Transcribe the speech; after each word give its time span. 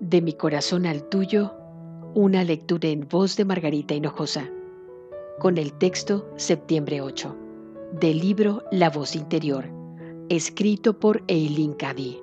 De 0.00 0.22
mi 0.22 0.32
corazón 0.32 0.86
al 0.86 1.08
tuyo, 1.08 1.52
una 2.14 2.44
lectura 2.44 2.88
en 2.88 3.06
voz 3.08 3.36
de 3.36 3.44
Margarita 3.44 3.94
Hinojosa, 3.94 4.50
con 5.38 5.58
el 5.58 5.72
texto 5.72 6.28
Septiembre 6.36 7.00
8, 7.00 7.36
del 8.00 8.18
libro 8.18 8.62
La 8.70 8.90
voz 8.90 9.16
interior, 9.16 9.66
escrito 10.28 10.98
por 10.98 11.22
Eileen 11.26 11.74
Cady. 11.74 12.20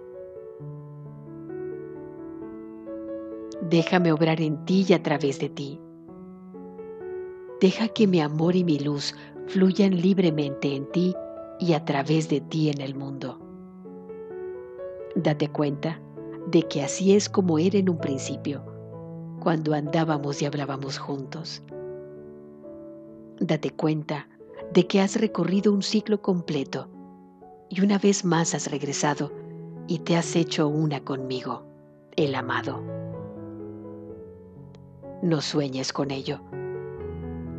Déjame 3.70 4.12
obrar 4.12 4.41
en 4.41 4.63
ti 4.66 4.85
y 4.88 4.94
a 4.94 5.02
través 5.02 5.40
de 5.40 5.49
ti. 5.49 5.80
Deja 7.62 7.88
que 7.88 8.08
mi 8.08 8.22
amor 8.22 8.55
y 8.55 8.63
mi 8.63 8.80
luz 8.80 9.16
fluyan 9.48 10.02
libremente 10.02 10.76
en 10.76 10.90
ti 10.91 11.16
y 11.59 11.73
a 11.73 11.84
través 11.85 12.30
de 12.30 12.41
ti 12.41 12.70
en 12.70 12.81
el 12.81 12.95
mundo. 12.95 13.40
Date 15.16 15.49
cuenta 15.49 16.02
de 16.48 16.63
que 16.63 16.84
así 16.84 17.16
es 17.16 17.30
como 17.30 17.58
era 17.59 17.77
en 17.77 17.90
un 17.90 17.98
principio, 17.98 18.63
cuando 19.40 19.73
andábamos 19.73 20.41
y 20.41 20.45
hablábamos 20.45 20.98
juntos. 20.98 21.63
Date 23.40 23.71
cuenta 23.71 24.27
de 24.73 24.88
que 24.88 25.02
has 25.02 25.20
recorrido 25.20 25.73
un 25.73 25.84
ciclo 25.84 26.21
completo 26.21 26.90
y 27.70 27.81
una 27.81 27.98
vez 27.98 28.23
más 28.23 28.54
has 28.54 28.70
regresado 28.71 29.31
y 29.88 29.99
te 29.99 30.16
has 30.16 30.35
hecho 30.35 30.68
una 30.68 31.02
conmigo, 31.02 31.63
el 32.16 32.35
amado. 32.35 32.82
No 35.21 35.41
sueñes 35.41 35.91
con 35.91 36.12
ello. 36.12 36.40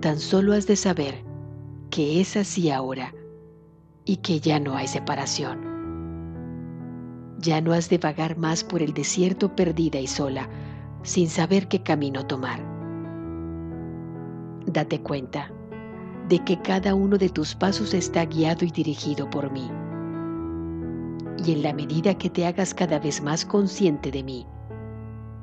Tan 0.00 0.18
solo 0.18 0.54
has 0.54 0.66
de 0.66 0.76
saber 0.76 1.24
que 1.90 2.20
es 2.20 2.36
así 2.36 2.70
ahora 2.70 3.14
y 4.04 4.18
que 4.18 4.40
ya 4.40 4.60
no 4.60 4.76
hay 4.76 4.86
separación. 4.86 5.75
Ya 7.38 7.60
no 7.60 7.72
has 7.72 7.90
de 7.90 7.98
vagar 7.98 8.38
más 8.38 8.64
por 8.64 8.82
el 8.82 8.94
desierto 8.94 9.54
perdida 9.54 9.98
y 10.00 10.06
sola, 10.06 10.48
sin 11.02 11.28
saber 11.28 11.68
qué 11.68 11.82
camino 11.82 12.26
tomar. 12.26 12.60
Date 14.66 15.00
cuenta 15.02 15.50
de 16.28 16.38
que 16.40 16.60
cada 16.60 16.94
uno 16.94 17.18
de 17.18 17.28
tus 17.28 17.54
pasos 17.54 17.94
está 17.94 18.24
guiado 18.24 18.64
y 18.64 18.70
dirigido 18.70 19.28
por 19.28 19.50
mí. 19.52 19.70
Y 21.44 21.52
en 21.52 21.62
la 21.62 21.72
medida 21.72 22.14
que 22.14 22.30
te 22.30 22.46
hagas 22.46 22.74
cada 22.74 22.98
vez 22.98 23.22
más 23.22 23.44
consciente 23.44 24.10
de 24.10 24.22
mí, 24.22 24.46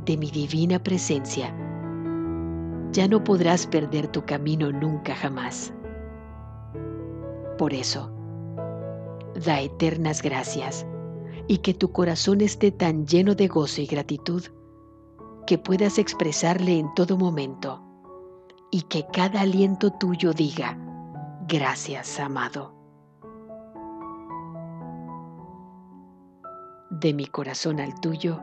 de 0.05 0.17
mi 0.17 0.31
divina 0.31 0.80
presencia, 0.80 1.55
ya 2.91 3.08
no 3.08 3.23
podrás 3.23 3.67
perder 3.67 4.08
tu 4.08 4.25
camino 4.25 4.71
nunca 4.71 5.16
jamás. 5.16 5.71
Por 7.58 7.73
eso, 7.73 8.11
da 9.45 9.61
eternas 9.61 10.21
gracias 10.21 10.86
y 11.47 11.58
que 11.59 11.73
tu 11.73 11.91
corazón 11.91 12.41
esté 12.41 12.72
tan 12.72 13.05
lleno 13.05 13.36
de 13.36 13.47
gozo 13.47 13.81
y 13.81 13.86
gratitud 13.86 14.44
que 15.45 15.58
puedas 15.58 15.97
expresarle 15.97 16.80
en 16.80 16.94
todo 16.94 17.17
momento 17.17 17.81
y 18.72 18.83
que 18.83 19.05
cada 19.11 19.41
aliento 19.41 19.91
tuyo 19.91 20.33
diga, 20.33 20.77
gracias, 21.47 22.19
amado. 22.19 22.73
De 26.89 27.14
mi 27.14 27.25
corazón 27.25 27.80
al 27.80 27.99
tuyo, 27.99 28.39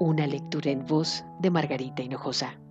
una 0.00 0.26
lectura 0.26 0.70
en 0.70 0.86
voz 0.86 1.24
de 1.40 1.50
Margarita 1.50 2.02
Hinojosa. 2.02 2.61